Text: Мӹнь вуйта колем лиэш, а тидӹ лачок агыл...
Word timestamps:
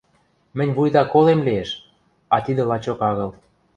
Мӹнь 0.57 0.73
вуйта 0.75 1.03
колем 1.13 1.39
лиэш, 1.47 1.69
а 2.33 2.35
тидӹ 2.45 2.63
лачок 2.69 2.99
агыл... 3.09 3.31